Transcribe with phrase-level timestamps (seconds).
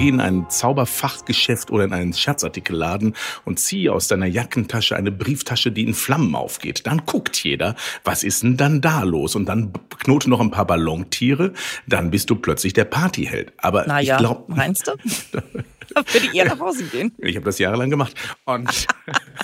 [0.00, 3.14] Geh in ein Zauberfachgeschäft oder in einen Scherzartikelladen
[3.44, 6.86] und ziehe aus deiner Jackentasche eine Brieftasche, die in Flammen aufgeht.
[6.86, 9.36] Dann guckt jeder, was ist denn dann da los?
[9.36, 11.52] Und dann knote noch ein paar Ballontiere,
[11.86, 13.52] dann bist du plötzlich der Partyheld.
[13.58, 14.92] Aber naja, ich glaube, meinst du?
[15.32, 17.12] Würde ich eher nach Hause gehen.
[17.18, 18.14] Ich habe das jahrelang gemacht.
[18.46, 18.86] Und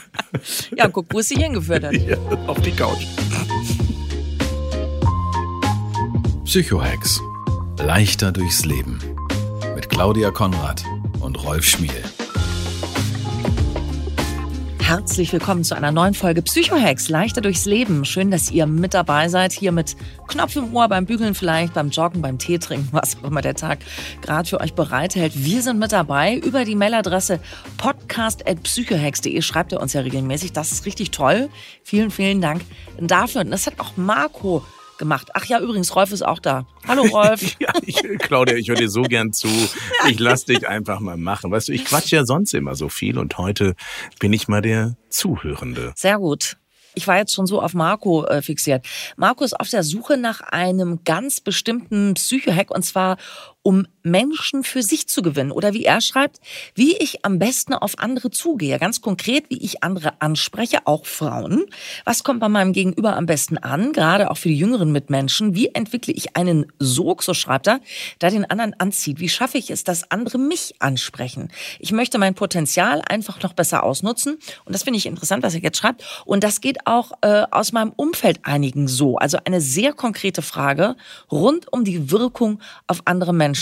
[0.74, 1.92] ja, guck, wo es sie hingeführt hat.
[1.92, 3.04] ja, auf die Couch.
[6.46, 7.20] Psychohex.
[7.78, 9.15] Leichter durchs Leben.
[9.96, 10.84] Claudia Konrad
[11.20, 12.02] und Rolf Schmiel.
[14.78, 18.04] Herzlich willkommen zu einer neuen Folge Psychohex, leichter durchs Leben.
[18.04, 19.96] Schön, dass ihr mit dabei seid, hier mit
[20.28, 23.54] Knopf im Ohr, beim Bügeln vielleicht, beim Joggen, beim Tee trinken, was auch immer der
[23.54, 23.78] Tag
[24.20, 25.32] gerade für euch bereithält.
[25.34, 27.40] Wir sind mit dabei über die Mailadresse
[27.78, 29.40] podcast.psychohex.de.
[29.40, 30.52] Schreibt ihr uns ja regelmäßig.
[30.52, 31.48] Das ist richtig toll.
[31.82, 32.60] Vielen, vielen Dank
[33.00, 33.40] dafür.
[33.40, 34.62] Und das hat auch Marco
[34.98, 35.30] gemacht.
[35.34, 36.66] Ach ja, übrigens, Rolf ist auch da.
[36.86, 37.56] Hallo Rolf.
[37.60, 39.48] ja, ich, Claudia, ich höre dir so gern zu.
[40.08, 41.50] Ich lass dich einfach mal machen.
[41.50, 43.74] Weißt du, ich quatsch ja sonst immer so viel und heute
[44.18, 45.92] bin ich mal der Zuhörende.
[45.96, 46.56] Sehr gut.
[46.94, 48.86] Ich war jetzt schon so auf Marco äh, fixiert.
[49.16, 53.18] Marco ist auf der Suche nach einem ganz bestimmten Psychohack und zwar
[53.66, 55.50] um Menschen für sich zu gewinnen.
[55.50, 56.38] Oder wie er schreibt,
[56.76, 58.78] wie ich am besten auf andere zugehe.
[58.78, 61.64] Ganz konkret, wie ich andere anspreche, auch Frauen.
[62.04, 65.56] Was kommt bei meinem Gegenüber am besten an, gerade auch für die jüngeren Mitmenschen?
[65.56, 67.80] Wie entwickle ich einen Sog, so schreibt er,
[68.20, 69.18] der den anderen anzieht?
[69.18, 71.48] Wie schaffe ich es, dass andere mich ansprechen?
[71.80, 74.38] Ich möchte mein Potenzial einfach noch besser ausnutzen.
[74.64, 76.04] Und das finde ich interessant, was er jetzt schreibt.
[76.24, 79.16] Und das geht auch äh, aus meinem Umfeld einigen so.
[79.16, 80.94] Also eine sehr konkrete Frage
[81.32, 83.55] rund um die Wirkung auf andere Menschen.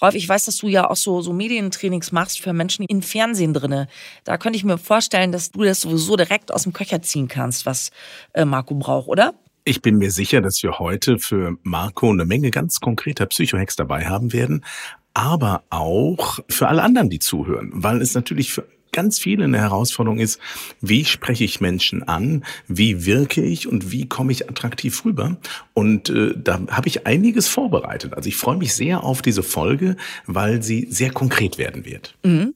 [0.00, 3.54] Rolf, ich weiß, dass du ja auch so, so Medientrainings machst für Menschen im Fernsehen
[3.54, 3.88] drinne.
[4.24, 7.66] Da könnte ich mir vorstellen, dass du das sowieso direkt aus dem Köcher ziehen kannst,
[7.66, 7.90] was
[8.34, 9.34] äh, Marco braucht, oder?
[9.64, 14.06] Ich bin mir sicher, dass wir heute für Marco eine Menge ganz konkreter Psychohacks dabei
[14.06, 14.64] haben werden,
[15.12, 20.18] aber auch für alle anderen, die zuhören, weil es natürlich für ganz viel eine Herausforderung
[20.18, 20.40] ist,
[20.80, 25.36] wie spreche ich Menschen an, wie wirke ich und wie komme ich attraktiv rüber.
[25.74, 28.14] Und äh, da habe ich einiges vorbereitet.
[28.14, 29.96] Also ich freue mich sehr auf diese Folge,
[30.26, 32.16] weil sie sehr konkret werden wird.
[32.22, 32.54] Mhm.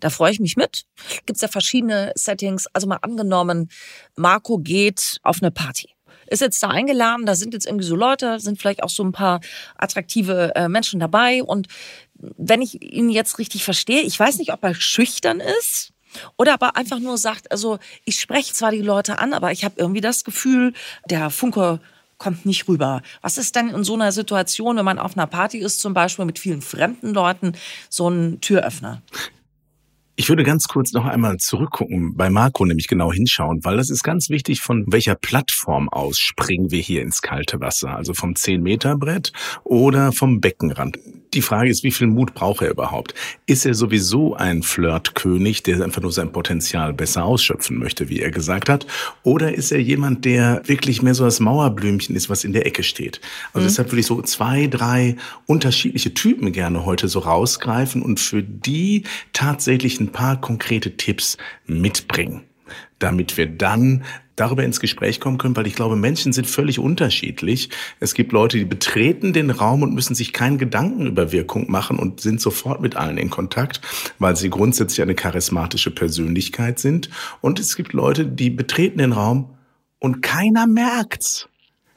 [0.00, 0.84] Da freue ich mich mit.
[1.26, 2.66] Gibt es ja verschiedene Settings.
[2.72, 3.70] Also mal angenommen,
[4.16, 5.90] Marco geht auf eine Party
[6.30, 9.12] ist jetzt da eingeladen, da sind jetzt irgendwie so Leute, sind vielleicht auch so ein
[9.12, 9.40] paar
[9.76, 11.68] attraktive äh, Menschen dabei und
[12.14, 15.92] wenn ich ihn jetzt richtig verstehe, ich weiß nicht, ob er schüchtern ist
[16.36, 19.76] oder aber einfach nur sagt, also ich spreche zwar die Leute an, aber ich habe
[19.78, 20.74] irgendwie das Gefühl,
[21.08, 21.80] der Funke
[22.18, 23.02] kommt nicht rüber.
[23.22, 26.26] Was ist denn in so einer Situation, wenn man auf einer Party ist, zum Beispiel
[26.26, 27.54] mit vielen fremden Leuten,
[27.88, 29.02] so ein Türöffner?
[30.20, 34.02] Ich würde ganz kurz noch einmal zurückgucken, bei Marco nämlich genau hinschauen, weil das ist
[34.02, 37.96] ganz wichtig, von welcher Plattform aus springen wir hier ins kalte Wasser.
[37.96, 39.32] Also vom 10-Meter-Brett
[39.64, 40.98] oder vom Beckenrand.
[41.32, 43.14] Die Frage ist, wie viel Mut braucht er überhaupt?
[43.46, 48.32] Ist er sowieso ein Flirtkönig, der einfach nur sein Potenzial besser ausschöpfen möchte, wie er
[48.32, 48.86] gesagt hat?
[49.22, 52.82] Oder ist er jemand, der wirklich mehr so das Mauerblümchen ist, was in der Ecke
[52.82, 53.20] steht?
[53.52, 53.68] Also mhm.
[53.68, 55.16] deshalb würde ich so zwei, drei
[55.46, 62.44] unterschiedliche Typen gerne heute so rausgreifen und für die tatsächlich ein paar konkrete Tipps mitbringen
[62.98, 64.04] damit wir dann
[64.36, 67.70] darüber ins Gespräch kommen können, weil ich glaube, Menschen sind völlig unterschiedlich.
[67.98, 71.98] Es gibt Leute, die betreten den Raum und müssen sich keinen Gedanken über Wirkung machen
[71.98, 73.80] und sind sofort mit allen in Kontakt,
[74.18, 77.10] weil sie grundsätzlich eine charismatische Persönlichkeit sind.
[77.40, 79.56] Und es gibt Leute, die betreten den Raum
[79.98, 81.48] und keiner merkt's.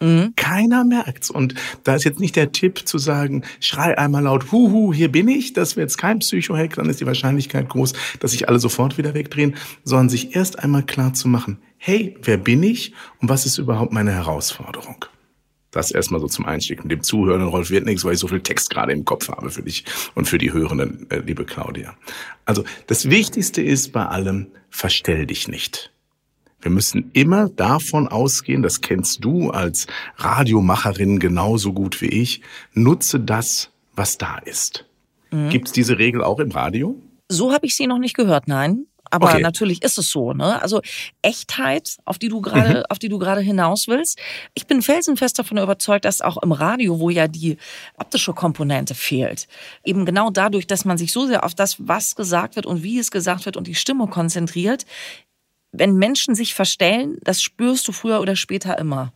[0.04, 0.34] Mhm.
[0.36, 1.30] Keiner merkt's.
[1.30, 5.30] Und da ist jetzt nicht der Tipp zu sagen, schrei einmal laut, huhu, hier bin
[5.30, 5.54] ich.
[5.54, 9.14] Das wäre jetzt kein Psychohack, dann ist die Wahrscheinlichkeit groß, dass sich alle sofort wieder
[9.14, 9.56] wegdrehen,
[9.86, 13.94] sondern sich erst einmal klar zu machen, hey, wer bin ich und was ist überhaupt
[13.94, 15.06] meine Herausforderung?
[15.72, 16.84] Das erstmal so zum Einstieg.
[16.84, 19.50] Mit dem Zuhören, Rolf, wird nichts, weil ich so viel Text gerade im Kopf habe
[19.50, 19.86] für dich
[20.16, 21.96] und für die Hörenden, äh, liebe Claudia.
[22.46, 25.93] Also das Wichtigste ist bei allem, verstell dich nicht.
[26.64, 29.86] Wir müssen immer davon ausgehen, das kennst du als
[30.18, 32.42] Radiomacherin genauso gut wie ich,
[32.74, 34.86] nutze das, was da ist.
[35.32, 35.50] Mhm.
[35.50, 36.96] Gibt es diese Regel auch im Radio?
[37.30, 38.86] So habe ich sie noch nicht gehört, nein.
[39.12, 39.42] Aber Okay.
[39.42, 40.60] natürlich ist es so, ne?
[40.62, 40.82] Also
[41.22, 42.84] Echtheit, auf die du gerade, Mhm.
[42.90, 44.18] auf die du gerade hinaus willst.
[44.56, 47.58] Ich bin felsenfest davon überzeugt, dass auch im Radio, wo ja die
[47.98, 49.48] optische Komponente fehlt,
[49.84, 52.98] eben genau dadurch, dass man sich so sehr auf das, was gesagt wird und wie
[52.98, 54.86] es gesagt wird und die Stimme konzentriert,
[55.74, 59.12] wenn Menschen sich verstellen, das spürst du früher oder später immer.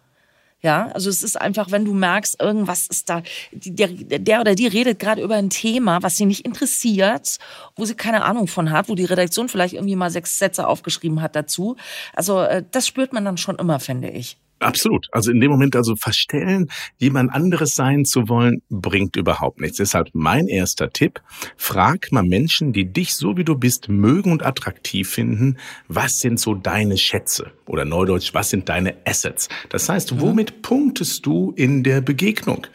[0.59, 3.21] Ja, also es ist einfach, wenn du merkst, irgendwas ist da,
[3.51, 7.37] der, der oder die redet gerade über ein Thema, was sie nicht interessiert,
[7.75, 11.21] wo sie keine Ahnung von hat, wo die Redaktion vielleicht irgendwie mal sechs Sätze aufgeschrieben
[11.21, 11.77] hat dazu.
[12.13, 14.37] Also äh, das spürt man dann schon immer, finde ich.
[14.59, 15.07] Absolut.
[15.11, 19.77] Also in dem Moment also verstellen, jemand anderes sein zu wollen, bringt überhaupt nichts.
[19.77, 21.21] Deshalb mein erster Tipp,
[21.57, 25.57] frag mal Menschen, die dich so wie du bist mögen und attraktiv finden,
[25.87, 27.51] was sind so deine Schätze?
[27.67, 29.49] Oder neudeutsch, was sind deine Assets?
[29.69, 32.65] Das heißt, womit punktest du in der Begegnung?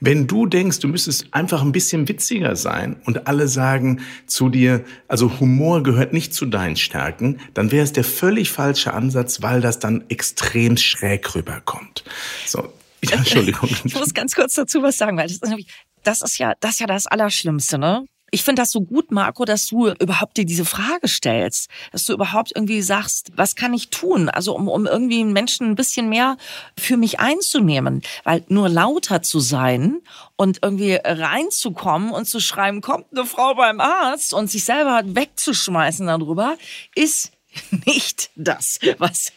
[0.00, 4.84] Wenn du denkst, du müsstest einfach ein bisschen witziger sein und alle sagen zu dir,
[5.08, 9.60] also Humor gehört nicht zu deinen Stärken, dann wäre es der völlig falsche Ansatz, weil
[9.60, 12.04] das dann extrem schräg rüberkommt.
[12.46, 12.72] So,
[13.04, 13.70] ja, Entschuldigung.
[13.84, 15.66] Ich muss ganz kurz dazu was sagen, weil das ist,
[16.02, 18.04] das ist ja, das ist ja das Allerschlimmste, ne?
[18.30, 22.14] Ich finde das so gut, Marco, dass du überhaupt dir diese Frage stellst, dass du
[22.14, 24.28] überhaupt irgendwie sagst, was kann ich tun?
[24.28, 26.36] Also um, um irgendwie einen Menschen ein bisschen mehr
[26.76, 30.00] für mich einzunehmen, weil nur lauter zu sein
[30.34, 36.08] und irgendwie reinzukommen und zu schreiben, kommt eine Frau beim Arzt und sich selber wegzuschmeißen
[36.08, 36.56] darüber,
[36.96, 37.30] ist
[37.86, 39.30] nicht das, was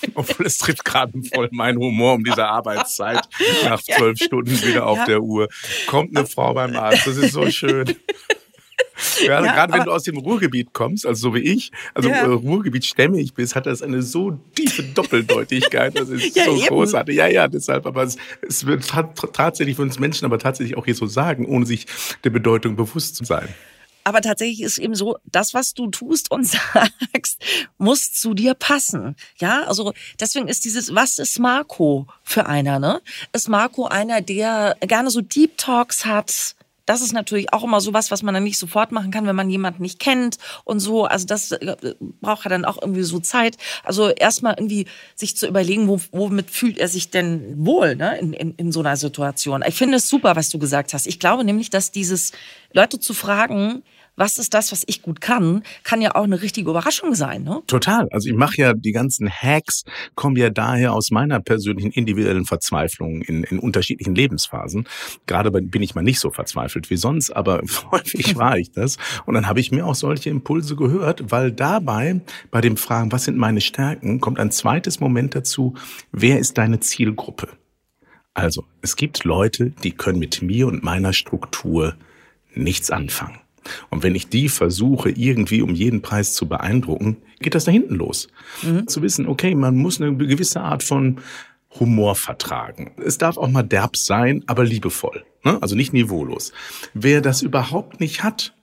[0.14, 3.28] Obwohl es trifft gerade voll mein Humor um diese Arbeitszeit
[3.64, 5.04] nach zwölf Stunden wieder auf Ja.
[5.06, 5.48] der Uhr.
[5.86, 7.94] Kommt eine Frau beim Arzt, das ist so schön.
[9.24, 12.16] Gerade, Ja, gerade wenn du aus dem Ruhrgebiet kommst, also so wie ich, also Ja.
[12.22, 15.96] äh, Ruhrgebiet stämmig bist, hat das eine so tiefe Doppeldeutigkeit.
[15.96, 16.66] Das ist Ja, so eben.
[16.66, 17.16] großartig.
[17.16, 18.16] Ja, ja, deshalb, aber es,
[18.46, 19.02] es wird ta-
[19.32, 21.86] tatsächlich für uns Menschen aber tatsächlich auch hier so sagen, ohne sich
[22.24, 23.48] der Bedeutung bewusst zu sein.
[24.08, 27.42] Aber tatsächlich ist eben so, das, was du tust und sagst,
[27.76, 29.16] muss zu dir passen.
[29.36, 33.02] Ja, also deswegen ist dieses, was ist Marco für einer, ne?
[33.34, 36.54] Ist Marco einer, der gerne so Deep Talks hat?
[36.88, 39.50] Das ist natürlich auch immer so was, man dann nicht sofort machen kann, wenn man
[39.50, 41.04] jemanden nicht kennt und so.
[41.04, 41.76] Also das äh,
[42.22, 43.58] braucht ja dann auch irgendwie so Zeit.
[43.84, 48.18] Also erstmal irgendwie sich zu überlegen, wo, womit fühlt er sich denn wohl, ne?
[48.18, 49.62] In, in, in so einer Situation.
[49.68, 51.06] Ich finde es super, was du gesagt hast.
[51.06, 52.32] Ich glaube nämlich, dass dieses
[52.72, 53.82] Leute zu fragen,
[54.18, 57.62] was ist das, was ich gut kann, kann ja auch eine richtige Überraschung sein, ne?
[57.66, 58.08] Total.
[58.10, 59.84] Also ich mache ja die ganzen Hacks,
[60.14, 64.88] kommen ja daher aus meiner persönlichen individuellen Verzweiflung in, in unterschiedlichen Lebensphasen.
[65.26, 67.62] Gerade bin ich mal nicht so verzweifelt wie sonst, aber
[67.92, 68.96] häufig war ich das.
[69.24, 73.24] Und dann habe ich mir auch solche Impulse gehört, weil dabei bei dem Fragen, was
[73.24, 75.74] sind meine Stärken, kommt ein zweites Moment dazu,
[76.10, 77.48] wer ist deine Zielgruppe?
[78.34, 81.96] Also, es gibt Leute, die können mit mir und meiner Struktur
[82.54, 83.38] nichts anfangen.
[83.90, 87.94] Und wenn ich die versuche, irgendwie um jeden Preis zu beeindrucken, geht das da hinten
[87.94, 88.28] los.
[88.86, 91.20] Zu wissen, okay, man muss eine gewisse Art von
[91.78, 92.92] Humor vertragen.
[93.04, 95.24] Es darf auch mal derb sein, aber liebevoll.
[95.44, 95.60] Ne?
[95.62, 96.52] Also nicht niveaulos.
[96.94, 98.54] Wer das überhaupt nicht hat,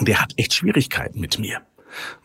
[0.00, 1.60] der hat echt Schwierigkeiten mit mir.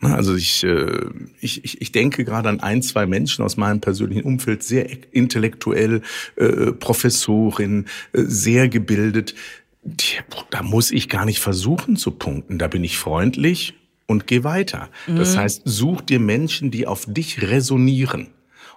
[0.00, 1.06] Ne, Also ich, äh,
[1.40, 6.02] ich, ich ich denke gerade an ein, zwei Menschen aus meinem persönlichen Umfeld, sehr intellektuell,
[6.36, 9.34] äh, Professorin, äh, sehr gebildet.
[10.50, 12.58] Da muss ich gar nicht versuchen zu punkten.
[12.58, 13.74] Da bin ich freundlich
[14.06, 14.88] und geh weiter.
[15.06, 18.28] Das heißt, such dir Menschen, die auf dich resonieren.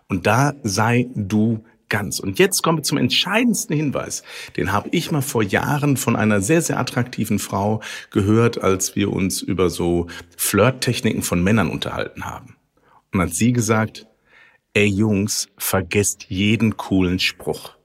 [0.07, 2.19] Und da sei du ganz.
[2.19, 4.24] Und jetzt kommen wir zum entscheidendsten Hinweis.
[4.56, 7.81] Den habe ich mal vor Jahren von einer sehr, sehr attraktiven Frau
[8.12, 12.55] gehört, als wir uns über so Flirttechniken von Männern unterhalten haben.
[13.13, 14.08] Und hat sie gesagt,
[14.74, 17.76] ey Jungs, vergesst jeden coolen Spruch.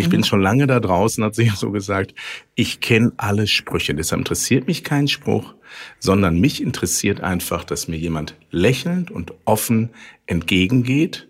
[0.00, 2.14] Ich bin schon lange da draußen, hat sie so gesagt.
[2.54, 5.54] Ich kenne alle Sprüche, deshalb interessiert mich kein Spruch,
[5.98, 9.90] sondern mich interessiert einfach, dass mir jemand lächelnd und offen
[10.26, 11.28] entgegengeht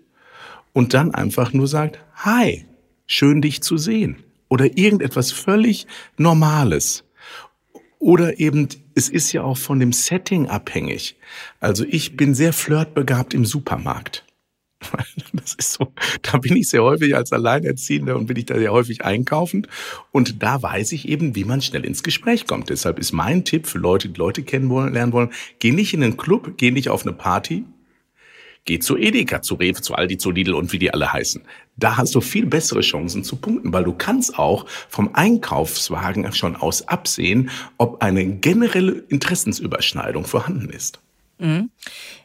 [0.72, 2.64] und dann einfach nur sagt, hi,
[3.06, 4.22] schön dich zu sehen.
[4.48, 5.86] Oder irgendetwas völlig
[6.16, 7.04] Normales.
[7.98, 11.16] Oder eben, es ist ja auch von dem Setting abhängig.
[11.60, 14.24] Also ich bin sehr flirtbegabt im Supermarkt.
[15.32, 15.92] Das ist so,
[16.23, 19.66] da bin ich sehr häufig als Alleinerziehender und bin ich da sehr häufig einkaufen.
[20.12, 22.68] Und da weiß ich eben, wie man schnell ins Gespräch kommt.
[22.68, 26.54] Deshalb ist mein Tipp für Leute, die Leute kennenlernen wollen, geh nicht in einen Club,
[26.56, 27.64] geh nicht auf eine Party,
[28.66, 31.42] Geh zu Edeka, zu Rewe, zu Aldi, zu Lidl und wie die alle heißen.
[31.76, 36.56] Da hast du viel bessere Chancen zu punkten, weil du kannst auch vom Einkaufswagen schon
[36.56, 41.00] aus absehen, ob eine generelle Interessensüberschneidung vorhanden ist.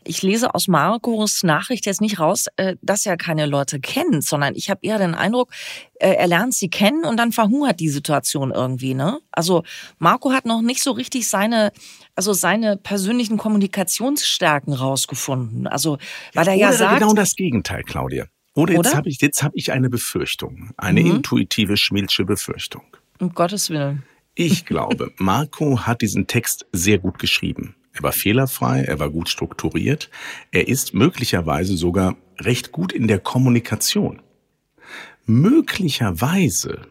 [0.03, 4.55] Ich lese aus Marcos Nachricht jetzt nicht raus, äh, dass er keine Leute kennt, sondern
[4.55, 5.51] ich habe eher den Eindruck,
[6.00, 8.93] äh, er lernt sie kennen und dann verhungert die Situation irgendwie.
[8.93, 9.19] Ne?
[9.31, 9.63] Also
[10.00, 11.72] Marco hat noch nicht so richtig seine,
[12.15, 15.67] also seine persönlichen Kommunikationsstärken rausgefunden.
[15.67, 15.98] Also
[16.34, 18.25] weil er ja sagt, genau das Gegenteil, Claudia.
[18.53, 21.17] Oder jetzt habe ich, jetzt hab ich eine Befürchtung, eine Mhm.
[21.17, 22.84] intuitive Schmielsche Befürchtung.
[23.19, 24.03] um Gottes Willen.
[24.36, 27.75] Ich glaube, Marco hat diesen Text sehr gut geschrieben.
[27.95, 30.09] Er war fehlerfrei, er war gut strukturiert,
[30.51, 34.21] er ist möglicherweise sogar recht gut in der Kommunikation.
[35.25, 36.81] Möglicherweise,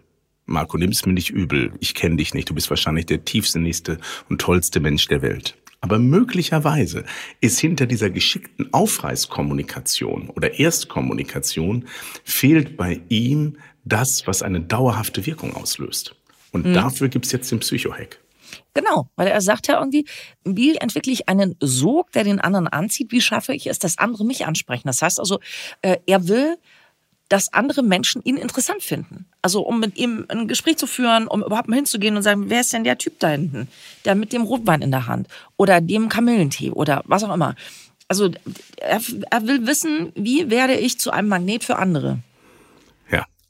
[0.46, 3.98] Marco, nimm's mir nicht übel, ich kenne dich nicht, du bist wahrscheinlich der tiefsinnigste
[4.30, 5.58] und tollste Mensch der Welt.
[5.82, 7.04] Aber möglicherweise
[7.42, 11.84] ist hinter dieser geschickten Aufreißkommunikation oder Erstkommunikation
[12.24, 16.16] fehlt bei ihm das, was eine dauerhafte Wirkung auslöst.
[16.52, 18.23] Und dafür gibt's jetzt den Psychohack.
[18.74, 20.06] Genau, weil er sagt ja irgendwie,
[20.44, 23.12] wie entwickle ich einen Sog, der den anderen anzieht?
[23.12, 24.86] Wie schaffe ich es, dass andere mich ansprechen?
[24.86, 25.40] Das heißt also,
[25.82, 26.56] äh, er will,
[27.28, 29.26] dass andere Menschen ihn interessant finden.
[29.42, 32.60] Also um mit ihm ein Gespräch zu führen, um überhaupt mal hinzugehen und sagen, wer
[32.60, 33.68] ist denn der Typ da hinten?
[34.04, 37.54] Der mit dem Rotwein in der Hand oder dem Kamillentee oder was auch immer.
[38.08, 38.30] Also
[38.76, 42.18] er, er will wissen, wie werde ich zu einem Magnet für andere?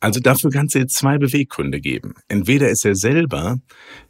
[0.04, 2.12] Also dafür kann es jetzt zwei Beweggründe geben.
[2.28, 3.61] Entweder ist er selber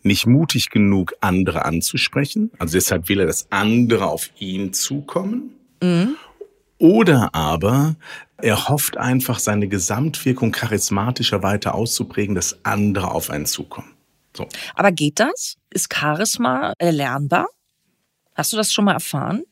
[0.02, 5.54] nicht mutig genug, andere anzusprechen, also deshalb will er, dass andere auf ihn zukommen.
[6.78, 7.94] Oder aber
[8.38, 13.92] er hofft einfach, seine Gesamtwirkung charismatischer weiter auszuprägen, dass andere auf einen zukommen.
[14.36, 14.48] So.
[14.74, 15.54] Aber geht das?
[15.70, 17.46] Ist Charisma erlernbar?
[18.34, 19.44] Hast du das schon mal erfahren?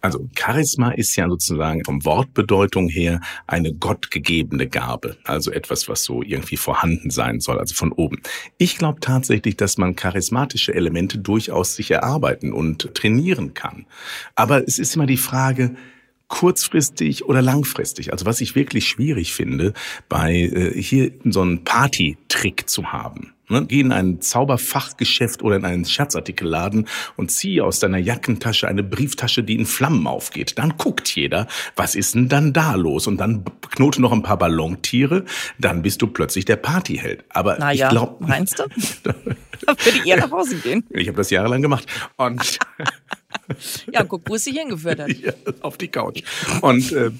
[0.00, 6.22] Also Charisma ist ja sozusagen vom Wortbedeutung her eine gottgegebene Gabe, also etwas, was so
[6.22, 8.20] irgendwie vorhanden sein soll, also von oben.
[8.58, 13.86] Ich glaube tatsächlich, dass man charismatische Elemente durchaus sich erarbeiten und trainieren kann.
[14.34, 15.74] Aber es ist immer die Frage,
[16.28, 18.12] kurzfristig oder langfristig.
[18.12, 19.72] Also was ich wirklich schwierig finde,
[20.08, 23.32] bei äh, hier so einen Party-Trick zu haben.
[23.48, 23.64] Ne?
[23.66, 26.86] Geh in ein Zauberfachgeschäft oder in einen Scherzartikelladen
[27.16, 30.58] und zieh aus deiner Jackentasche eine Brieftasche, die in Flammen aufgeht.
[30.58, 33.06] Dann guckt jeder, was ist denn dann da los?
[33.06, 35.24] Und dann knote noch ein paar Ballontiere,
[35.58, 37.24] dann bist du plötzlich der Partyheld.
[37.30, 38.64] Aber Naja, ich glaube, meinst du?
[39.04, 40.84] Würde ich eher nach Hause gehen.
[40.90, 41.86] ich habe das jahrelang gemacht.
[42.16, 42.58] Und
[43.92, 45.10] Ja, guck, wo es dich hingeführt hat.
[45.10, 46.22] Ja, auf die Couch.
[46.60, 47.10] Und, äh,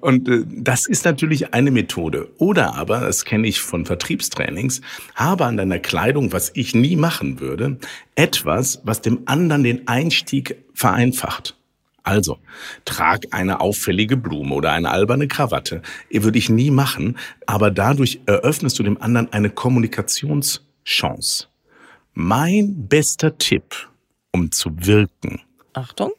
[0.00, 2.30] und äh, das ist natürlich eine Methode.
[2.38, 4.80] Oder aber, das kenne ich von Vertriebstrainings,
[5.14, 7.78] habe an deiner Kleidung, was ich nie machen würde,
[8.14, 11.56] etwas, was dem anderen den Einstieg vereinfacht.
[12.02, 12.38] Also,
[12.84, 15.82] trag eine auffällige Blume oder eine alberne Krawatte.
[16.10, 21.46] Würde ich nie machen, aber dadurch eröffnest du dem anderen eine Kommunikationschance.
[22.14, 23.89] Mein bester Tipp,
[24.32, 25.40] um zu wirken,
[25.72, 26.12] Achtung.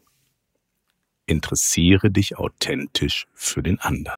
[1.28, 4.16] interessiere dich authentisch für den anderen.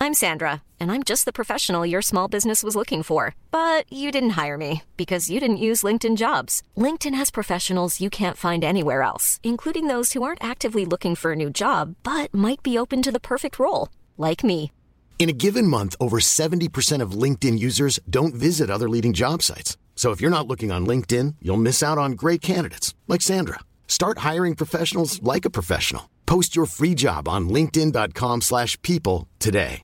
[0.00, 3.34] I'm Sandra, and I'm just the professional your small business was looking for.
[3.50, 6.62] But you didn't hire me because you didn't use LinkedIn jobs.
[6.76, 11.32] LinkedIn has professionals you can't find anywhere else, including those who aren't actively looking for
[11.32, 14.70] a new job but might be open to the perfect role, like me.
[15.18, 19.78] In a given month, over 70% of LinkedIn users don't visit other leading job sites.
[19.94, 23.60] So if you're not looking on LinkedIn, you'll miss out on great candidates like Sandra.
[23.88, 26.10] Start hiring professionals like a professional.
[26.26, 29.80] Post your free job on linkedin.com/people slash people today.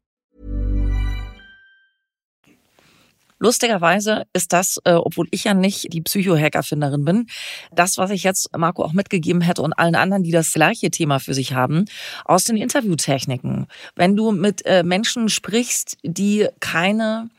[3.43, 7.27] Lustigerweise ist das, äh, obwohl ich ja nicht die Psychohacker-Finderin bin,
[7.73, 11.21] das, was ich jetzt Marco auch mitgegeben hätte und allen anderen, die das gleiche Thema
[11.21, 11.87] für sich haben,
[12.27, 13.67] aus den Interviewtechniken.
[13.97, 17.31] Wenn du mit äh, Menschen sprichst, die keine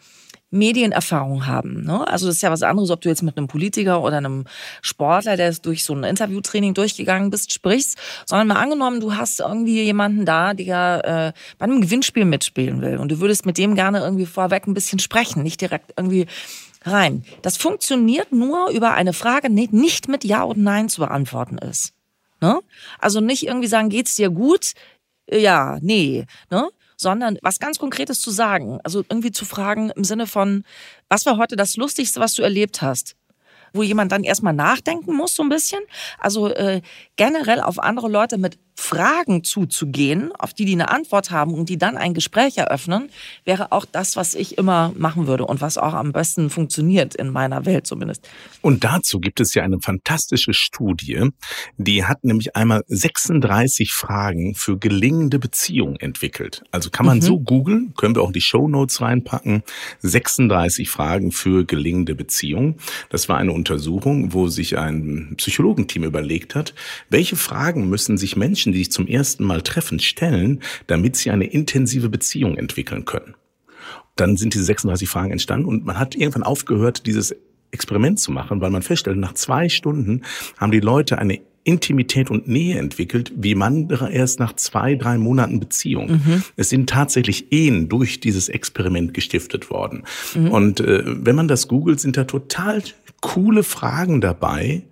[0.52, 1.84] Medienerfahrung haben.
[1.84, 2.08] Ne?
[2.08, 4.46] Also das ist ja was anderes, ob du jetzt mit einem Politiker oder einem
[4.82, 9.82] Sportler, der durch so ein Interviewtraining durchgegangen bist, sprichst, sondern mal angenommen, du hast irgendwie
[9.82, 14.00] jemanden da, der äh, bei einem Gewinnspiel mitspielen will und du würdest mit dem gerne
[14.00, 16.28] irgendwie vorweg ein bisschen sprechen, nicht direkt irgendwie
[16.84, 17.24] rein.
[17.42, 21.94] Das funktioniert nur über eine Frage, die nicht mit Ja und Nein zu beantworten ist.
[22.42, 22.60] Ne?
[23.00, 24.74] Also nicht irgendwie sagen, geht's dir gut?
[25.30, 26.26] Ja, nee.
[26.50, 26.70] Ne?
[27.02, 28.80] Sondern was ganz Konkretes zu sagen.
[28.84, 30.64] Also irgendwie zu fragen im Sinne von,
[31.10, 33.16] was war heute das Lustigste, was du erlebt hast?
[33.74, 35.80] Wo jemand dann erstmal nachdenken muss, so ein bisschen.
[36.20, 36.82] Also äh,
[37.16, 41.78] generell auf andere Leute mit Fragen zuzugehen, auf die die eine Antwort haben und die
[41.78, 43.10] dann ein Gespräch eröffnen,
[43.46, 47.30] wäre auch das, was ich immer machen würde und was auch am besten funktioniert in
[47.30, 48.28] meiner Welt zumindest.
[48.62, 51.30] Und dazu gibt es ja eine fantastische Studie,
[51.78, 56.64] die hat nämlich einmal 36 Fragen für gelingende Beziehungen entwickelt.
[56.72, 57.22] Also kann man mhm.
[57.22, 59.62] so googeln, können wir auch in die Show Notes reinpacken.
[60.02, 62.76] 36 Fragen für gelingende Beziehungen.
[63.10, 66.74] Das war eine Untersuchung, wo sich ein Psychologenteam überlegt hat,
[67.10, 71.46] welche Fragen müssen sich Menschen, die sich zum ersten Mal treffen, stellen, damit sie eine
[71.46, 73.36] intensive Beziehung entwickeln können.
[74.16, 77.36] Dann sind diese 36 Fragen entstanden und man hat irgendwann aufgehört, dieses
[77.72, 80.24] Experiment zu machen, weil man feststellt, nach zwei Stunden
[80.58, 85.60] haben die Leute eine Intimität und Nähe entwickelt, wie man erst nach zwei, drei Monaten
[85.60, 86.12] Beziehung.
[86.12, 86.44] Mhm.
[86.56, 90.04] Es sind tatsächlich Ehen durch dieses Experiment gestiftet worden.
[90.34, 90.48] Mhm.
[90.52, 92.82] Und äh, wenn man das googelt, sind da total
[93.22, 94.84] coole Fragen dabei.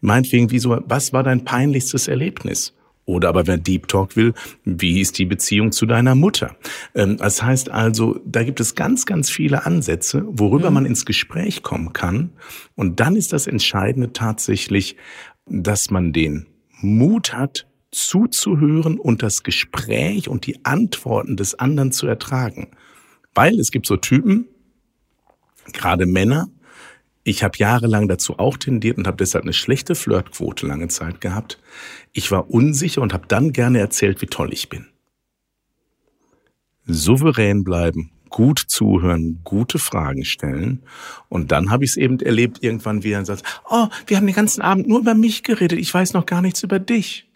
[0.00, 2.72] Meinetwegen, wie so, was war dein peinlichstes Erlebnis?
[3.04, 4.32] Oder aber wer Deep Talk will,
[4.64, 6.56] wie ist die Beziehung zu deiner Mutter?
[6.94, 10.74] Ähm, das heißt also, da gibt es ganz, ganz viele Ansätze, worüber mhm.
[10.74, 12.30] man ins Gespräch kommen kann.
[12.76, 14.96] Und dann ist das Entscheidende tatsächlich,
[15.46, 16.46] dass man den
[16.80, 22.68] Mut hat, zuzuhören und das Gespräch und die Antworten des anderen zu ertragen.
[23.34, 24.48] Weil es gibt so Typen,
[25.72, 26.48] gerade Männer,
[27.24, 31.58] ich habe jahrelang dazu auch tendiert und habe deshalb eine schlechte Flirtquote lange Zeit gehabt.
[32.12, 34.86] Ich war unsicher und habe dann gerne erzählt, wie toll ich bin.
[36.84, 40.82] Souverän bleiben, gut zuhören, gute Fragen stellen.
[41.28, 44.34] Und dann habe ich es eben erlebt, irgendwann wie er sagt, oh, wir haben den
[44.34, 47.28] ganzen Abend nur über mich geredet, ich weiß noch gar nichts über dich.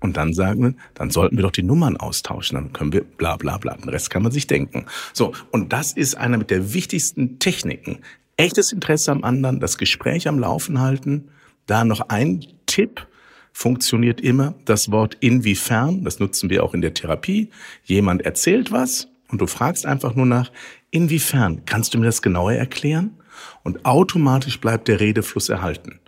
[0.00, 3.36] Und dann sagen wir, dann sollten wir doch die Nummern austauschen, dann können wir bla
[3.36, 3.76] bla bla.
[3.76, 4.86] Den Rest kann man sich denken.
[5.12, 7.98] So, und das ist einer mit der wichtigsten Techniken.
[8.40, 11.28] Echtes Interesse am anderen, das Gespräch am Laufen halten.
[11.66, 13.06] Da noch ein Tipp,
[13.52, 17.50] funktioniert immer das Wort inwiefern, das nutzen wir auch in der Therapie.
[17.84, 20.50] Jemand erzählt was, und du fragst einfach nur nach,
[20.90, 21.66] inwiefern?
[21.66, 23.18] Kannst du mir das genauer erklären?
[23.62, 26.00] Und automatisch bleibt der Redefluss erhalten.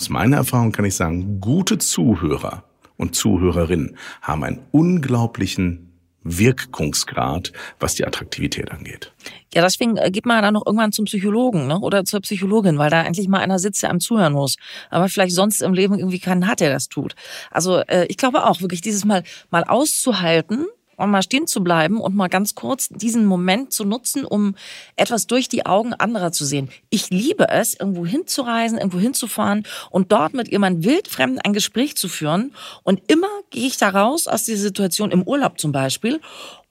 [0.00, 2.64] Aus meiner Erfahrung kann ich sagen, gute Zuhörer
[2.96, 5.93] und Zuhörerinnen haben einen unglaublichen
[6.24, 9.12] Wirkungsgrad, was die Attraktivität angeht.
[9.54, 11.78] Ja, deswegen äh, geht man dann noch irgendwann zum Psychologen ne?
[11.78, 14.56] oder zur Psychologin, weil da endlich mal einer sitzt, der einem zuhören muss.
[14.90, 17.14] Aber vielleicht sonst im Leben irgendwie keinen hat, der das tut.
[17.50, 22.14] Also äh, ich glaube auch, wirklich dieses Mal mal auszuhalten, mal stehen zu bleiben und
[22.14, 24.54] mal ganz kurz diesen Moment zu nutzen, um
[24.96, 26.70] etwas durch die Augen anderer zu sehen.
[26.90, 32.08] Ich liebe es, irgendwo hinzureisen, irgendwo hinzufahren und dort mit jemand wildfremden ein Gespräch zu
[32.08, 32.54] führen.
[32.82, 36.20] Und immer gehe ich da raus aus dieser Situation im Urlaub zum Beispiel.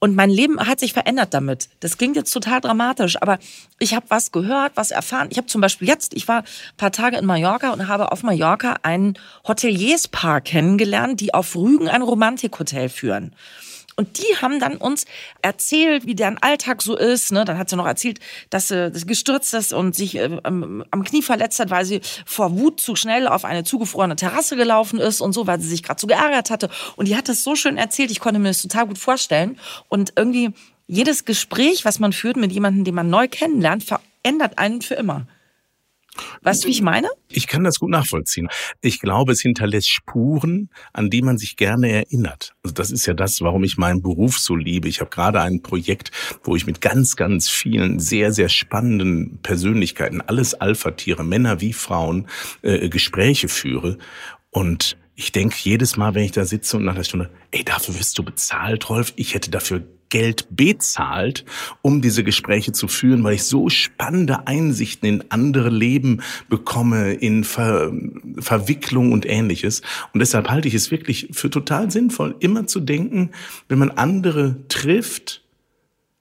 [0.04, 1.70] Und mein Leben hat sich verändert damit.
[1.80, 3.38] Das klingt jetzt total dramatisch, aber
[3.78, 5.28] ich habe was gehört, was erfahren.
[5.30, 8.22] Ich habe zum Beispiel jetzt, ich war ein paar Tage in Mallorca und habe auf
[8.22, 9.14] Mallorca ein
[9.48, 13.34] Hotelierspaar kennengelernt, die auf Rügen ein Romantikhotel führen.
[13.96, 15.04] Und die haben dann uns
[15.42, 17.30] erzählt, wie deren Alltag so ist.
[17.32, 17.44] Ne?
[17.44, 18.18] Dann hat sie noch erzählt,
[18.50, 22.58] dass sie, gestürzt ist und sich äh, am, am Knie verletzt hat, weil sie vor
[22.58, 26.00] Wut zu schnell auf eine zugefrorene Terrasse gelaufen ist und so, weil sie sich gerade
[26.00, 26.70] so geärgert hatte.
[26.96, 29.58] Und die hat das so schön erzählt, ich konnte mir das total gut vorstellen.
[29.88, 30.50] Und irgendwie
[30.86, 35.26] jedes Gespräch, was man führt mit jemandem, den man neu kennenlernt, verändert einen für immer.
[36.42, 37.08] Weißt du, wie ich meine?
[37.28, 38.48] Ich kann das gut nachvollziehen.
[38.80, 42.54] Ich glaube, es hinterlässt Spuren, an die man sich gerne erinnert.
[42.62, 44.88] Also das ist ja das, warum ich meinen Beruf so liebe.
[44.88, 46.10] Ich habe gerade ein Projekt,
[46.42, 52.28] wo ich mit ganz, ganz vielen sehr, sehr spannenden Persönlichkeiten, alles Alpha-Tiere, Männer wie Frauen,
[52.62, 53.98] äh, Gespräche führe.
[54.50, 57.98] Und ich denke jedes Mal, wenn ich da sitze und nach der Stunde, ey, dafür
[57.98, 59.12] wirst du bezahlt, Rolf.
[59.16, 61.44] Ich hätte dafür Geld bezahlt,
[61.82, 67.44] um diese Gespräche zu führen, weil ich so spannende Einsichten in andere Leben bekomme, in
[67.44, 67.92] Ver
[68.38, 69.82] Verwicklung und ähnliches.
[70.12, 73.30] Und deshalb halte ich es wirklich für total sinnvoll, immer zu denken,
[73.68, 75.44] wenn man andere trifft,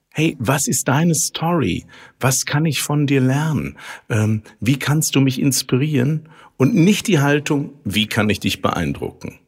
[0.10, 1.86] hey, was ist deine Story?
[2.20, 3.78] Was kann ich von dir lernen?
[4.10, 6.30] Ähm, wie kannst du mich inspirieren?
[6.58, 9.40] Und nicht die Haltung, wie kann ich dich beeindrucken?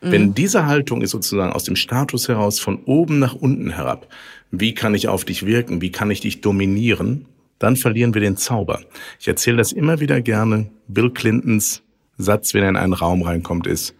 [0.00, 0.12] Mhm.
[0.12, 4.08] Wenn diese Haltung ist sozusagen aus dem Status heraus von oben nach unten herab,
[4.50, 7.26] wie kann ich auf dich wirken, wie kann ich dich dominieren,
[7.58, 8.80] dann verlieren wir den Zauber.
[9.18, 10.70] Ich erzähle das immer wieder gerne.
[10.88, 11.82] Bill Clintons
[12.20, 13.94] Satz, wenn er in einen Raum reinkommt, ist,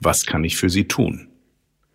[0.00, 1.28] was kann ich für Sie tun?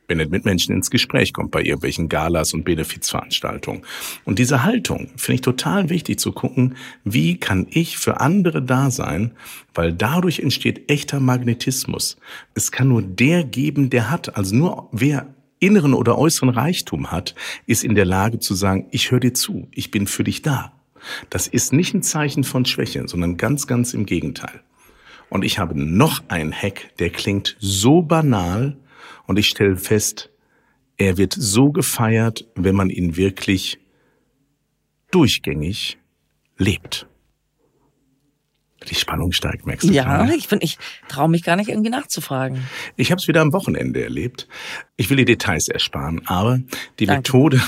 [0.08, 3.84] Wenn er mit Menschen ins Gespräch kommt bei irgendwelchen Galas und Benefizveranstaltungen.
[4.26, 8.92] Und diese Haltung finde ich total wichtig zu gucken, wie kann ich für andere da
[8.92, 9.32] sein,
[9.74, 12.18] weil dadurch entsteht echter Magnetismus.
[12.54, 14.36] Es kann nur der geben, der hat.
[14.38, 17.36] Also nur wer inneren oder äußeren Reichtum hat,
[17.66, 20.74] ist in der Lage zu sagen, ich höre dir zu, ich bin für dich da.
[21.30, 24.62] Das ist nicht ein Zeichen von Schwäche, sondern ganz, ganz im Gegenteil.
[25.30, 28.78] Und ich habe noch einen Hack, der klingt so banal,
[29.26, 30.30] Und ich stelle fest,
[30.98, 33.80] er wird so gefeiert, wenn man ihn wirklich
[35.12, 35.98] durchgängig
[36.58, 37.08] lebt.
[38.90, 39.94] Die Spannung steigt, merkst du?
[39.94, 40.38] Ja, schon?
[40.38, 42.68] ich bin, ich traue mich gar nicht irgendwie nachzufragen.
[42.98, 44.50] Ich habe es wieder am Wochenende erlebt.
[44.98, 46.60] Ich will die Details ersparen, aber
[47.00, 47.20] die Danke.
[47.20, 47.62] Methode,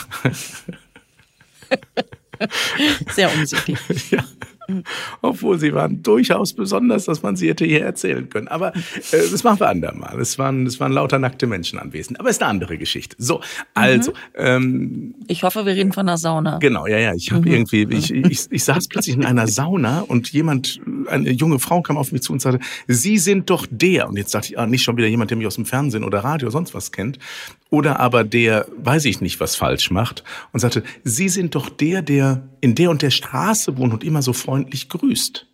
[3.11, 3.77] Sehr umsichtig.
[4.11, 4.23] ja,
[5.21, 8.47] obwohl sie waren durchaus besonders, dass man sie hätte hier erzählen können.
[8.47, 10.19] Aber äh, das machen wir andermal.
[10.19, 12.19] Es waren, es waren lauter nackte Menschen anwesend.
[12.19, 13.15] Aber ist eine andere Geschichte.
[13.19, 13.41] So,
[13.73, 16.57] also, ähm, Ich hoffe, wir reden von der Sauna.
[16.59, 17.13] Genau, ja, ja.
[17.13, 21.59] Ich habe irgendwie, ich, ich, ich saß plötzlich in einer Sauna und jemand, eine junge
[21.59, 24.07] Frau kam auf mich zu und sagte, Sie sind doch der.
[24.07, 26.19] Und jetzt dachte ich, ah, nicht schon wieder jemand, der mich aus dem Fernsehen oder
[26.19, 27.19] Radio sonst was kennt.
[27.75, 30.23] Oder aber der, weiß ich nicht, was falsch macht.
[30.53, 34.21] Und sagte, Sie sind doch der, der in der und der Straße wohnt und immer
[34.21, 35.45] so freundlich grüßt.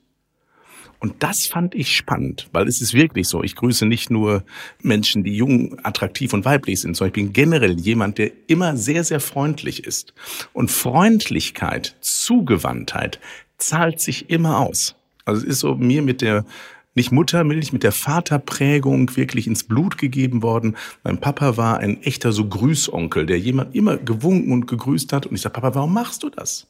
[0.99, 3.41] Und das fand ich spannend, weil es ist wirklich so.
[3.41, 4.43] Ich grüße nicht nur
[4.83, 9.03] Menschen, die jung, attraktiv und weiblich sind, sondern ich bin generell jemand, der immer sehr,
[9.03, 10.13] sehr freundlich ist.
[10.53, 13.19] Und Freundlichkeit, Zugewandtheit
[13.57, 14.93] zahlt sich immer aus.
[15.25, 16.45] Also es ist so mir mit der
[16.93, 20.75] nicht Muttermilch, mit der Vaterprägung wirklich ins Blut gegeben worden.
[21.03, 25.25] Mein Papa war ein echter so Grüßonkel, der jemand immer gewunken und gegrüßt hat.
[25.25, 26.67] Und ich sagte, Papa, warum machst du das?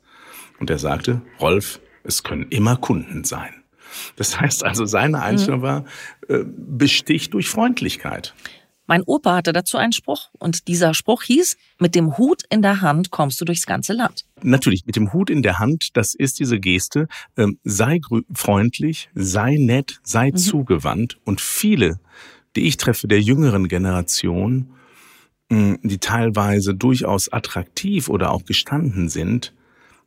[0.59, 3.53] Und er sagte, Rolf, es können immer Kunden sein.
[4.15, 5.85] Das heißt also, seine Einstellung war,
[6.29, 8.33] äh, bestich durch Freundlichkeit.
[8.91, 12.81] Mein Opa hatte dazu einen Spruch und dieser Spruch hieß, mit dem Hut in der
[12.81, 14.25] Hand kommst du durchs ganze Land.
[14.41, 18.01] Natürlich, mit dem Hut in der Hand, das ist diese Geste, ähm, sei
[18.33, 21.17] freundlich, sei nett, sei zugewandt.
[21.23, 22.01] Und viele,
[22.57, 24.73] die ich treffe, der jüngeren Generation,
[25.49, 29.53] die teilweise durchaus attraktiv oder auch gestanden sind,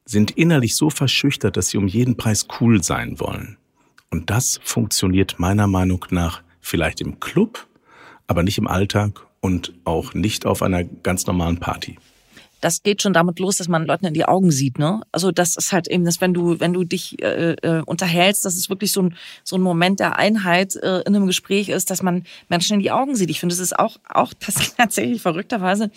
[0.04, 3.56] sind innerlich so verschüchtert, dass sie um jeden Preis cool sein wollen.
[4.10, 7.66] Und das funktioniert meiner Meinung nach vielleicht im Club,
[8.26, 11.98] aber nicht im Alltag und auch nicht auf einer ganz normalen Party.
[12.60, 15.02] Das geht schon damit los, dass man Leuten in die Augen sieht, ne?
[15.12, 18.54] Also das ist halt eben, dass wenn du wenn du dich äh, äh, unterhältst, dass
[18.54, 22.02] es wirklich so ein so ein Moment der Einheit äh, in einem Gespräch ist, dass
[22.02, 23.28] man Menschen in die Augen sieht.
[23.28, 24.32] Ich finde, es ist auch auch
[24.78, 25.90] tatsächlich verrückterweise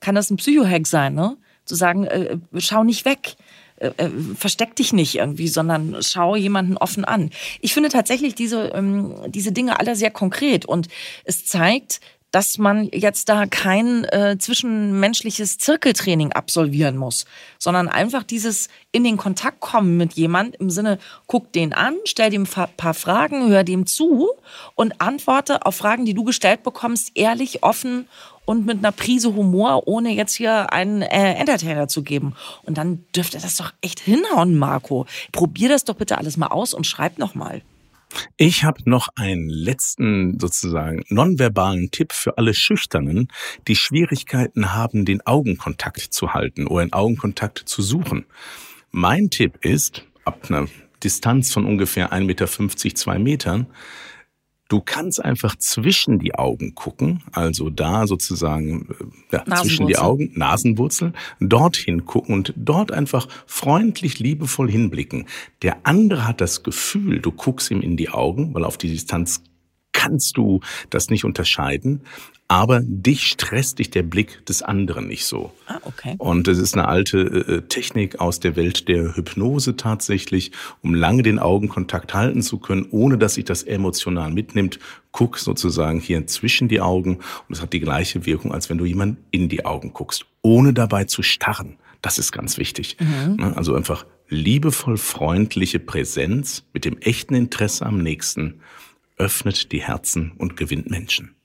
[0.00, 1.36] kann das ein Psychohack sein, ne?
[1.66, 3.36] Zu sagen, äh, schau nicht weg.
[3.76, 7.30] Äh, äh, versteck dich nicht irgendwie, sondern schau jemanden offen an.
[7.60, 10.88] Ich finde tatsächlich diese, ähm, diese Dinge alle sehr konkret und
[11.24, 17.24] es zeigt, dass man jetzt da kein äh, zwischenmenschliches Zirkeltraining absolvieren muss,
[17.58, 22.30] sondern einfach dieses in den Kontakt kommen mit jemand im Sinne, guck den an, stell
[22.30, 24.28] dem ein paar Fragen, hör dem zu
[24.74, 28.06] und antworte auf Fragen, die du gestellt bekommst, ehrlich, offen
[28.46, 32.34] und mit einer Prise Humor, ohne jetzt hier einen äh, Entertainer zu geben.
[32.62, 35.04] Und dann dürfte das doch echt hinhauen, Marco.
[35.32, 37.60] Probier das doch bitte alles mal aus und schreib noch mal.
[38.36, 43.28] Ich habe noch einen letzten sozusagen nonverbalen Tipp für alle Schüchternen,
[43.68, 48.24] die Schwierigkeiten haben, den Augenkontakt zu halten oder den Augenkontakt zu suchen.
[48.90, 50.66] Mein Tipp ist, ab einer
[51.02, 53.66] Distanz von ungefähr 1,50 Meter, 2 Metern,
[54.68, 58.88] Du kannst einfach zwischen die Augen gucken, also da sozusagen
[59.30, 59.96] äh, ja, zwischen die.
[59.96, 65.26] Augen, Nasenwurzel, dorthin gucken und dort einfach freundlich, liebevoll hinblicken.
[65.62, 69.42] Der andere hat das Gefühl, du guckst ihm in die Augen, weil auf die Distanz
[69.96, 72.02] kannst du das nicht unterscheiden,
[72.48, 75.52] aber dich stresst dich der Blick des anderen nicht so.
[75.66, 76.14] Ah, okay.
[76.18, 81.22] Und es ist eine alte äh, Technik aus der Welt der Hypnose tatsächlich, um lange
[81.22, 84.78] den Augenkontakt halten zu können, ohne dass sich das emotional mitnimmt.
[85.10, 87.16] Guck sozusagen hier zwischen die Augen
[87.48, 90.72] und es hat die gleiche Wirkung, als wenn du jemand in die Augen guckst, ohne
[90.72, 91.78] dabei zu starren.
[92.02, 92.98] Das ist ganz wichtig.
[93.00, 93.54] Ne?
[93.56, 98.60] Also einfach liebevoll freundliche Präsenz mit dem echten Interesse am Nächsten
[99.16, 101.36] öffnet die Herzen und gewinnt Menschen.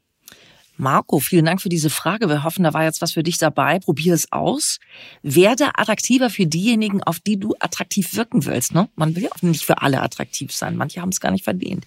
[0.78, 2.28] Marco, vielen Dank für diese Frage.
[2.28, 3.80] Wir hoffen, da war jetzt was für dich dabei.
[3.80, 4.80] Probier es aus.
[5.22, 8.74] Werde attraktiver für diejenigen, auf die du attraktiv wirken willst.
[8.74, 8.90] Ne?
[8.96, 10.76] Man will ja auch nicht für alle attraktiv sein.
[10.76, 11.86] Manche haben es gar nicht verdient.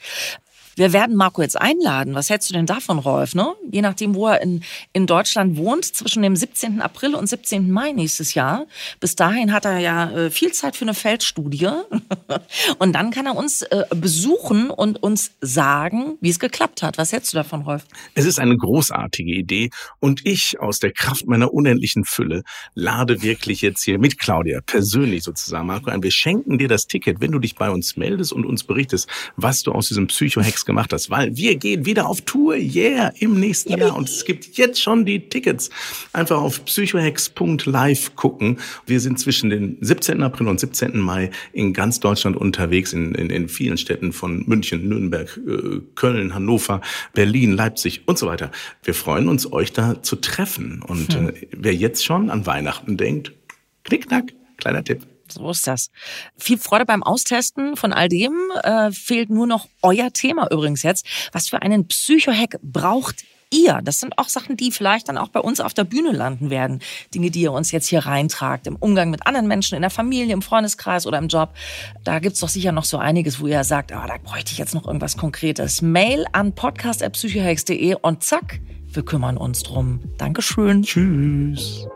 [0.76, 2.14] Wir werden Marco jetzt einladen.
[2.14, 3.34] Was hältst du denn davon, Rolf?
[3.34, 3.54] Ne?
[3.70, 6.80] Je nachdem, wo er in, in Deutschland wohnt, zwischen dem 17.
[6.80, 7.70] April und 17.
[7.70, 8.66] Mai nächstes Jahr.
[9.00, 11.68] Bis dahin hat er ja äh, viel Zeit für eine Feldstudie.
[12.78, 16.98] und dann kann er uns äh, besuchen und uns sagen, wie es geklappt hat.
[16.98, 17.84] Was hältst du davon, Rolf?
[18.14, 22.42] Es ist eine großartige Idee und ich aus der Kraft meiner unendlichen Fülle
[22.74, 26.02] lade wirklich jetzt hier mit Claudia persönlich sozusagen, Marco, ein.
[26.02, 29.62] Wir schenken dir das Ticket, wenn du dich bei uns meldest und uns berichtest, was
[29.62, 33.78] du aus diesem Psychohex Gemacht hast, weil wir gehen wieder auf Tour, yeah, im nächsten
[33.78, 33.96] Jahr.
[33.96, 35.70] Und es gibt jetzt schon die Tickets.
[36.12, 38.58] Einfach auf psychohex.live gucken.
[38.86, 40.22] Wir sind zwischen den 17.
[40.22, 40.98] April und 17.
[40.98, 46.34] Mai in ganz Deutschland unterwegs, in, in, in vielen Städten von München, Nürnberg, äh, Köln,
[46.34, 46.80] Hannover,
[47.12, 48.50] Berlin, Leipzig und so weiter.
[48.82, 50.82] Wir freuen uns, euch da zu treffen.
[50.82, 51.28] Und hm.
[51.28, 53.32] äh, wer jetzt schon an Weihnachten denkt,
[53.84, 55.06] knickknack, kleiner Tipp.
[55.28, 55.90] So ist das.
[56.36, 58.34] Viel Freude beim Austesten von all dem.
[58.62, 61.06] Äh, fehlt nur noch euer Thema übrigens jetzt.
[61.32, 63.80] Was für einen Psychohack braucht ihr?
[63.82, 66.80] Das sind auch Sachen, die vielleicht dann auch bei uns auf der Bühne landen werden.
[67.14, 70.34] Dinge, die ihr uns jetzt hier reintragt, im Umgang mit anderen Menschen, in der Familie,
[70.34, 71.50] im Freundeskreis oder im Job.
[72.02, 74.74] Da gibt's doch sicher noch so einiges, wo ihr sagt, ah, da bräuchte ich jetzt
[74.74, 75.82] noch irgendwas Konkretes.
[75.82, 80.00] Mail an podcast.psychohex.de und zack, wir kümmern uns drum.
[80.18, 80.82] Dankeschön.
[80.82, 81.86] Tschüss.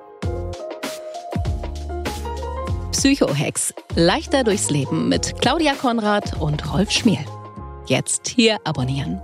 [2.99, 3.73] Psychohex.
[3.95, 7.25] Leichter durchs Leben mit Claudia Konrad und Rolf Schmiel.
[7.87, 9.21] Jetzt hier abonnieren.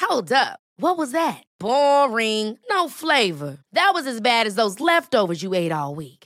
[0.00, 0.58] Hold up.
[0.78, 1.42] What was that?
[1.58, 2.58] Boring.
[2.70, 3.58] No flavor.
[3.74, 6.25] That was as bad as those leftovers you ate all week.